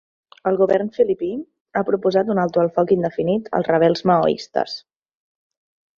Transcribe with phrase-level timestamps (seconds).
[0.51, 1.29] El govern filipí
[1.75, 4.79] ha proposat un alto el foc indefinit als rebels maoistes